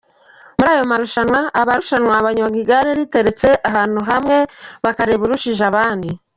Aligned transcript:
Muri 0.57 0.69
ayo 0.75 0.83
marushanwa 0.91 1.39
abarushanwa 1.61 2.15
banyonga 2.25 2.57
igare 2.63 2.89
riteretse 2.99 3.47
ahantu 3.69 3.99
hamwe, 4.09 4.37
bakareba 4.83 5.21
urushije 5.25 5.63
abandi. 5.71 6.09